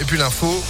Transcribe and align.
Et 0.00 0.04
puis 0.04 0.16
l'info. 0.16 0.64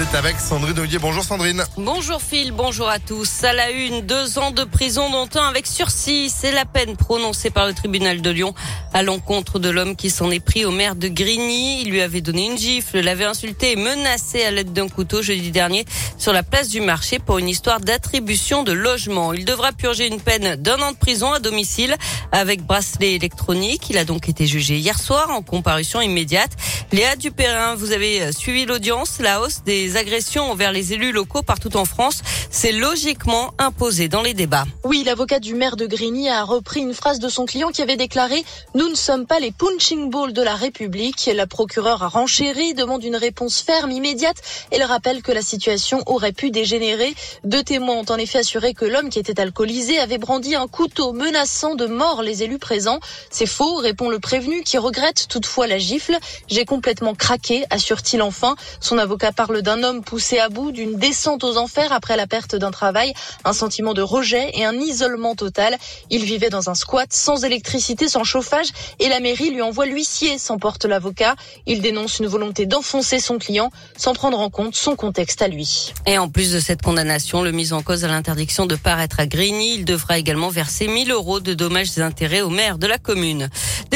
C'est 0.00 0.16
avec 0.16 0.40
Sandrine 0.40 0.78
Ollier. 0.78 0.98
Bonjour 0.98 1.22
Sandrine. 1.22 1.62
Bonjour 1.76 2.22
Phil, 2.22 2.52
bonjour 2.52 2.88
à 2.88 2.98
tous. 2.98 3.44
À 3.44 3.52
la 3.52 3.70
une, 3.70 4.00
deux 4.00 4.38
ans 4.38 4.50
de 4.50 4.64
prison 4.64 5.10
dont 5.10 5.28
un 5.38 5.46
avec 5.46 5.66
sursis. 5.66 6.30
C'est 6.34 6.52
la 6.52 6.64
peine 6.64 6.96
prononcée 6.96 7.50
par 7.50 7.66
le 7.66 7.74
tribunal 7.74 8.22
de 8.22 8.30
Lyon 8.30 8.54
à 8.94 9.02
l'encontre 9.02 9.58
de 9.58 9.68
l'homme 9.68 9.96
qui 9.96 10.08
s'en 10.08 10.30
est 10.30 10.40
pris 10.40 10.64
au 10.64 10.70
maire 10.70 10.94
de 10.94 11.08
Grigny. 11.08 11.82
Il 11.82 11.90
lui 11.90 12.00
avait 12.00 12.22
donné 12.22 12.46
une 12.46 12.56
gifle, 12.56 13.00
l'avait 13.00 13.26
insulté 13.26 13.72
et 13.72 13.76
menacé 13.76 14.42
à 14.42 14.50
l'aide 14.50 14.72
d'un 14.72 14.88
couteau 14.88 15.20
jeudi 15.20 15.50
dernier 15.50 15.84
sur 16.16 16.32
la 16.32 16.42
place 16.42 16.68
du 16.68 16.80
marché 16.80 17.18
pour 17.18 17.36
une 17.36 17.48
histoire 17.48 17.80
d'attribution 17.80 18.62
de 18.62 18.72
logement. 18.72 19.34
Il 19.34 19.44
devra 19.44 19.72
purger 19.72 20.06
une 20.06 20.20
peine 20.20 20.56
d'un 20.56 20.80
an 20.80 20.92
de 20.92 20.96
prison 20.96 21.30
à 21.30 21.40
domicile 21.40 21.94
avec 22.32 22.62
bracelet 22.62 23.16
électronique. 23.16 23.90
Il 23.90 23.98
a 23.98 24.06
donc 24.06 24.30
été 24.30 24.46
jugé 24.46 24.78
hier 24.78 24.98
soir 24.98 25.28
en 25.30 25.42
comparution 25.42 26.00
immédiate. 26.00 26.52
Léa 26.90 27.16
Dupérin, 27.16 27.74
vous 27.74 27.92
avez 27.92 28.32
suivi 28.32 28.64
l'audience. 28.64 29.18
La 29.20 29.42
hausse 29.42 29.62
des 29.66 29.89
agressions 29.96 30.50
envers 30.50 30.72
les 30.72 30.92
élus 30.92 31.12
locaux 31.12 31.42
partout 31.42 31.76
en 31.76 31.84
France 31.84 32.22
s'est 32.50 32.72
logiquement 32.72 33.52
imposée 33.58 34.08
dans 34.08 34.22
les 34.22 34.34
débats. 34.34 34.66
Oui, 34.84 35.02
l'avocat 35.04 35.40
du 35.40 35.54
maire 35.54 35.76
de 35.76 35.86
Grigny 35.86 36.28
a 36.28 36.44
repris 36.44 36.80
une 36.80 36.94
phrase 36.94 37.18
de 37.18 37.28
son 37.28 37.46
client 37.46 37.70
qui 37.70 37.82
avait 37.82 37.96
déclaré 37.96 38.44
«Nous 38.74 38.88
ne 38.88 38.94
sommes 38.94 39.26
pas 39.26 39.40
les 39.40 39.52
punching 39.52 40.10
balls 40.10 40.32
de 40.32 40.42
la 40.42 40.54
République». 40.54 41.30
La 41.34 41.46
procureure 41.46 42.02
a 42.02 42.08
renchéri, 42.08 42.74
demande 42.74 43.04
une 43.04 43.16
réponse 43.16 43.60
ferme, 43.60 43.90
immédiate 43.90 44.36
et 44.72 44.78
le 44.78 44.84
rappelle 44.84 45.22
que 45.22 45.32
la 45.32 45.42
situation 45.42 46.02
aurait 46.06 46.32
pu 46.32 46.50
dégénérer. 46.50 47.14
Deux 47.44 47.62
témoins 47.62 47.96
ont 47.96 48.10
en 48.10 48.16
effet 48.16 48.38
assuré 48.38 48.74
que 48.74 48.84
l'homme 48.84 49.10
qui 49.10 49.18
était 49.18 49.40
alcoolisé 49.40 49.98
avait 49.98 50.18
brandi 50.18 50.54
un 50.54 50.66
couteau 50.66 51.12
menaçant 51.12 51.74
de 51.74 51.86
mort 51.86 52.22
les 52.22 52.42
élus 52.42 52.58
présents. 52.58 53.00
C'est 53.30 53.46
faux, 53.46 53.76
répond 53.76 54.08
le 54.08 54.18
prévenu 54.18 54.62
qui 54.62 54.78
regrette 54.78 55.26
toutefois 55.28 55.66
la 55.66 55.78
gifle. 55.78 56.16
J'ai 56.48 56.64
complètement 56.64 57.14
craqué, 57.14 57.64
assure-t-il 57.70 58.22
enfin. 58.22 58.56
Son 58.80 58.98
avocat 58.98 59.32
parle 59.32 59.62
d'un 59.62 59.79
homme 59.84 60.02
poussé 60.02 60.38
à 60.38 60.48
bout, 60.48 60.72
d'une 60.72 60.96
descente 60.96 61.44
aux 61.44 61.56
enfers 61.56 61.92
après 61.92 62.16
la 62.16 62.26
perte 62.26 62.56
d'un 62.56 62.70
travail, 62.70 63.12
un 63.44 63.52
sentiment 63.52 63.94
de 63.94 64.02
rejet 64.02 64.50
et 64.54 64.64
un 64.64 64.74
isolement 64.74 65.34
total. 65.34 65.76
Il 66.10 66.24
vivait 66.24 66.50
dans 66.50 66.70
un 66.70 66.74
squat 66.74 67.12
sans 67.12 67.44
électricité, 67.44 68.08
sans 68.08 68.24
chauffage 68.24 68.68
et 68.98 69.08
la 69.08 69.20
mairie 69.20 69.50
lui 69.50 69.62
envoie 69.62 69.86
l'huissier, 69.86 70.38
s'emporte 70.38 70.84
l'avocat. 70.84 71.36
Il 71.66 71.80
dénonce 71.80 72.18
une 72.18 72.26
volonté 72.26 72.66
d'enfoncer 72.66 73.20
son 73.20 73.38
client 73.38 73.70
sans 73.96 74.14
prendre 74.14 74.38
en 74.38 74.50
compte 74.50 74.74
son 74.74 74.96
contexte 74.96 75.42
à 75.42 75.48
lui. 75.48 75.92
Et 76.06 76.18
en 76.18 76.28
plus 76.28 76.52
de 76.52 76.60
cette 76.60 76.82
condamnation, 76.82 77.42
le 77.42 77.52
mise 77.52 77.72
en 77.72 77.82
cause 77.82 78.04
à 78.04 78.08
l'interdiction 78.08 78.66
de 78.66 78.76
paraître 78.76 79.20
à 79.20 79.26
Grigny, 79.26 79.74
il 79.74 79.84
devra 79.84 80.18
également 80.18 80.48
verser 80.48 80.88
1000 80.88 81.10
euros 81.10 81.40
de 81.40 81.54
dommages 81.54 81.98
et 81.98 82.02
intérêts 82.02 82.40
au 82.40 82.50
maire 82.50 82.78
de 82.78 82.86
la 82.86 82.98
commune. 82.98 83.48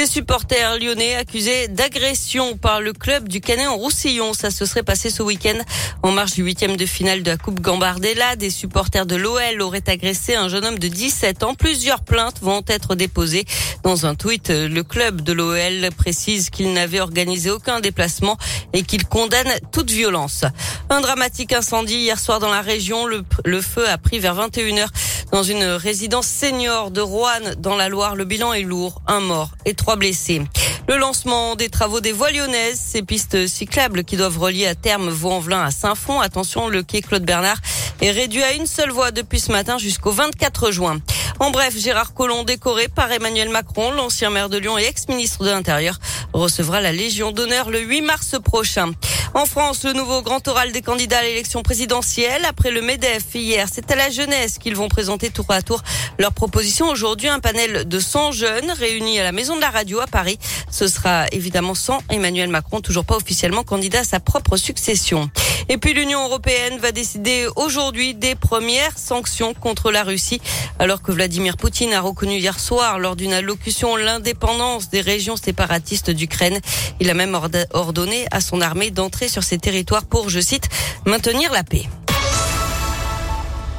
Des 0.04 0.10
supporters 0.10 0.78
lyonnais 0.78 1.14
accusés 1.14 1.66
d'agression 1.68 2.58
par 2.58 2.82
le 2.82 2.92
club 2.92 3.26
du 3.26 3.40
Canet 3.40 3.68
en 3.68 3.76
Roussillon. 3.76 4.34
Ça 4.34 4.50
se 4.50 4.66
serait 4.66 4.82
passé 4.82 5.08
ce 5.08 5.22
week-end 5.22 5.56
en 6.02 6.12
marge 6.12 6.34
du 6.34 6.42
huitième 6.42 6.76
de 6.76 6.84
finale 6.84 7.22
de 7.22 7.30
la 7.30 7.38
Coupe 7.38 7.60
Gambardella. 7.62 8.36
Des 8.36 8.50
supporters 8.50 9.06
de 9.06 9.16
l'OL 9.16 9.62
auraient 9.62 9.88
agressé 9.88 10.34
un 10.34 10.50
jeune 10.50 10.66
homme 10.66 10.78
de 10.78 10.88
17 10.88 11.42
ans. 11.42 11.54
Plusieurs 11.54 12.02
plaintes 12.02 12.40
vont 12.42 12.62
être 12.68 12.96
déposées. 12.96 13.46
Dans 13.82 14.04
un 14.04 14.14
tweet, 14.14 14.50
le 14.50 14.82
club 14.82 15.22
de 15.22 15.32
l'OL 15.32 15.88
précise 15.96 16.50
qu'il 16.50 16.74
n'avait 16.74 17.00
organisé 17.00 17.50
aucun 17.50 17.80
déplacement 17.80 18.36
et 18.74 18.82
qu'il 18.82 19.06
condamne 19.06 19.54
toute 19.72 19.90
violence. 19.90 20.44
Un 20.90 21.00
dramatique 21.00 21.54
incendie 21.54 21.96
hier 21.96 22.20
soir 22.20 22.40
dans 22.40 22.50
la 22.50 22.60
région. 22.60 23.06
Le, 23.06 23.24
le 23.46 23.62
feu 23.62 23.88
a 23.88 23.96
pris 23.96 24.18
vers 24.18 24.36
21h 24.36 24.86
dans 25.34 25.42
une 25.42 25.64
résidence 25.64 26.28
senior 26.28 26.92
de 26.92 27.00
Roanne 27.00 27.56
dans 27.58 27.74
la 27.74 27.88
Loire. 27.88 28.14
Le 28.14 28.24
bilan 28.24 28.52
est 28.52 28.62
lourd, 28.62 29.02
un 29.08 29.18
mort 29.18 29.50
et 29.64 29.74
trois 29.74 29.96
blessés. 29.96 30.40
Le 30.86 30.96
lancement 30.96 31.56
des 31.56 31.70
travaux 31.70 31.98
des 31.98 32.12
voies 32.12 32.30
lyonnaises, 32.30 32.78
ces 32.78 33.02
pistes 33.02 33.48
cyclables 33.48 34.04
qui 34.04 34.16
doivent 34.16 34.38
relier 34.38 34.68
à 34.68 34.76
terme 34.76 35.08
Vaux-en-Velin 35.08 35.60
à 35.60 35.72
Saint-Fond. 35.72 36.20
Attention, 36.20 36.68
le 36.68 36.84
quai 36.84 37.02
Claude 37.02 37.24
Bernard 37.24 37.58
est 38.00 38.12
réduit 38.12 38.44
à 38.44 38.52
une 38.52 38.68
seule 38.68 38.92
voie 38.92 39.10
depuis 39.10 39.40
ce 39.40 39.50
matin 39.50 39.76
jusqu'au 39.76 40.12
24 40.12 40.70
juin. 40.70 41.00
En 41.40 41.50
bref, 41.50 41.76
Gérard 41.76 42.14
Collomb, 42.14 42.44
décoré 42.44 42.86
par 42.86 43.10
Emmanuel 43.10 43.48
Macron, 43.48 43.90
l'ancien 43.90 44.30
maire 44.30 44.48
de 44.48 44.58
Lyon 44.58 44.78
et 44.78 44.84
ex-ministre 44.84 45.44
de 45.44 45.50
l'Intérieur, 45.50 45.98
recevra 46.32 46.80
la 46.80 46.92
Légion 46.92 47.32
d'honneur 47.32 47.70
le 47.70 47.80
8 47.80 48.02
mars 48.02 48.36
prochain. 48.44 48.92
En 49.36 49.46
France, 49.46 49.82
le 49.82 49.92
nouveau 49.94 50.22
grand 50.22 50.46
oral 50.46 50.70
des 50.70 50.80
candidats 50.80 51.18
à 51.18 51.22
l'élection 51.22 51.64
présidentielle. 51.64 52.44
Après 52.44 52.70
le 52.70 52.80
MEDEF 52.82 53.34
hier, 53.34 53.66
c'est 53.70 53.90
à 53.90 53.96
la 53.96 54.08
jeunesse 54.08 54.58
qu'ils 54.58 54.76
vont 54.76 54.86
présenter 54.86 55.28
tour 55.30 55.46
à 55.48 55.60
tour 55.60 55.82
leurs 56.20 56.32
propositions. 56.32 56.88
Aujourd'hui, 56.88 57.26
un 57.26 57.40
panel 57.40 57.88
de 57.88 57.98
100 57.98 58.30
jeunes 58.30 58.70
réunis 58.70 59.18
à 59.18 59.24
la 59.24 59.32
Maison 59.32 59.56
de 59.56 59.60
la 59.60 59.70
Radio 59.70 59.98
à 59.98 60.06
Paris. 60.06 60.38
Ce 60.70 60.86
sera 60.86 61.26
évidemment 61.32 61.74
sans 61.74 61.98
Emmanuel 62.10 62.48
Macron, 62.48 62.80
toujours 62.80 63.04
pas 63.04 63.16
officiellement 63.16 63.64
candidat 63.64 64.00
à 64.00 64.04
sa 64.04 64.20
propre 64.20 64.56
succession. 64.56 65.28
Et 65.68 65.78
puis 65.78 65.94
l'Union 65.94 66.22
européenne 66.24 66.78
va 66.78 66.92
décider 66.92 67.48
aujourd'hui 67.56 68.14
des 68.14 68.36
premières 68.36 68.96
sanctions 68.98 69.52
contre 69.54 69.90
la 69.90 70.04
Russie, 70.04 70.40
alors 70.78 71.02
que 71.02 71.10
Vladimir 71.10 71.56
Poutine 71.56 71.92
a 71.92 72.00
reconnu 72.00 72.36
hier 72.36 72.60
soir 72.60 73.00
lors 73.00 73.16
d'une 73.16 73.32
allocution 73.32 73.96
l'indépendance 73.96 74.90
des 74.90 75.00
régions 75.00 75.36
séparatistes 75.36 76.10
d'Ukraine. 76.10 76.60
Il 77.00 77.10
a 77.10 77.14
même 77.14 77.36
ordonné 77.72 78.26
à 78.30 78.40
son 78.40 78.60
armée 78.60 78.90
d'entrer 78.90 79.23
sur 79.28 79.42
ces 79.42 79.58
territoires 79.58 80.04
pour, 80.04 80.28
je 80.28 80.40
cite, 80.40 80.68
maintenir 81.06 81.52
la 81.52 81.64
paix. 81.64 81.86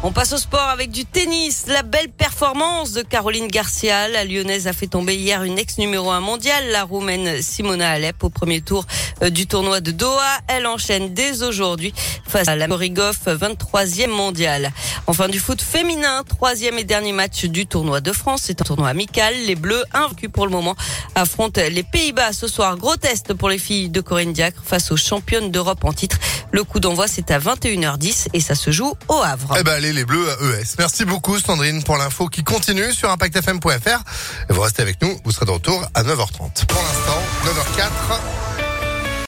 On 0.07 0.11
passe 0.11 0.33
au 0.33 0.37
sport 0.37 0.69
avec 0.69 0.91
du 0.91 1.03
tennis. 1.03 1.65
La 1.65 1.81
belle 1.81 2.09
performance 2.09 2.91
de 2.91 3.01
Caroline 3.01 3.47
Garcia. 3.47 4.07
La 4.07 4.23
lyonnaise 4.23 4.67
a 4.67 4.73
fait 4.73 4.85
tomber 4.85 5.15
hier 5.15 5.41
une 5.41 5.57
ex 5.57 5.79
numéro 5.79 6.11
1 6.11 6.19
mondiale, 6.19 6.65
la 6.71 6.83
roumaine 6.83 7.41
Simona 7.41 7.89
Alep, 7.89 8.23
au 8.23 8.29
premier 8.29 8.61
tour 8.61 8.85
euh, 9.23 9.31
du 9.31 9.47
tournoi 9.47 9.81
de 9.81 9.89
Doha. 9.89 10.41
Elle 10.47 10.67
enchaîne 10.67 11.15
dès 11.15 11.41
aujourd'hui 11.41 11.91
face 12.27 12.47
à 12.47 12.55
la 12.55 12.67
Morigov, 12.67 13.17
23e 13.25 14.09
mondiale. 14.09 14.71
Enfin 15.07 15.29
du 15.29 15.39
foot 15.39 15.61
féminin, 15.61 16.23
troisième 16.23 16.79
et 16.79 16.83
dernier 16.83 17.11
match 17.11 17.45
du 17.45 17.67
tournoi 17.67 18.01
de 18.01 18.11
France. 18.11 18.41
C'est 18.45 18.61
un 18.61 18.65
tournoi 18.65 18.89
amical. 18.89 19.33
Les 19.45 19.55
Bleus, 19.55 19.83
invaincus 19.93 20.29
pour 20.31 20.45
le 20.45 20.51
moment, 20.51 20.75
affrontent 21.13 21.61
les 21.69 21.83
Pays-Bas 21.83 22.33
ce 22.33 22.47
soir. 22.47 22.75
Gros 22.77 22.95
test 22.95 23.33
pour 23.33 23.49
les 23.49 23.59
filles 23.59 23.89
de 23.89 24.01
Corinne 24.01 24.33
Diacre 24.33 24.61
face 24.63 24.91
aux 24.91 24.97
championnes 24.97 25.51
d'Europe 25.51 25.83
en 25.83 25.93
titre. 25.93 26.17
Le 26.51 26.63
coup 26.63 26.79
d'envoi, 26.79 27.07
c'est 27.07 27.29
à 27.31 27.39
21h10 27.39 28.29
et 28.33 28.39
ça 28.39 28.55
se 28.55 28.71
joue 28.71 28.93
au 29.07 29.21
Havre. 29.21 29.55
Eh 29.59 29.63
ben, 29.63 29.73
allez, 29.73 29.93
les 29.93 30.05
Bleus 30.05 30.29
à 30.29 30.33
ES. 30.33 30.75
Merci 30.79 31.05
beaucoup, 31.05 31.37
Sandrine, 31.39 31.83
pour 31.83 31.97
l'info 31.97 32.27
qui 32.27 32.43
continue 32.43 32.91
sur 32.91 33.09
ImpactFM.fr. 33.11 34.03
Vous 34.49 34.61
restez 34.61 34.81
avec 34.81 35.01
nous, 35.01 35.19
vous 35.23 35.31
serez 35.31 35.45
de 35.45 35.51
retour 35.51 35.85
à 35.93 36.03
9h30. 36.03 36.65
Pour 36.65 36.81
l'instant, 36.81 37.21
9h04. 37.45 38.44